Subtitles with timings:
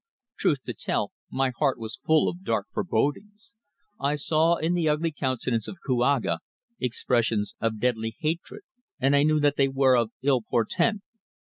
[0.39, 3.53] Truth to tell, my heart was full of dark forebodings.
[3.99, 6.39] I saw in the ugly countenance of Kouaga
[6.79, 8.63] expressions of deadly hatred,
[8.99, 11.03] and I knew that they were of ill portent.